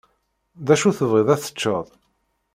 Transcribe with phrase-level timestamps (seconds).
[0.67, 1.87] D acu tebɣiḍ ad teččeḍ?